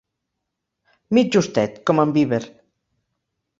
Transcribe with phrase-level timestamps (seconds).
[1.17, 2.43] Mig justet, com en Beaver.